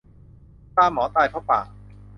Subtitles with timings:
[0.75, 1.67] ปลาหมอตายเพราะปาก